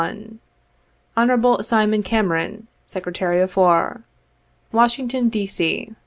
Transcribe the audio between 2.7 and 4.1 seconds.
Sec 'y of War,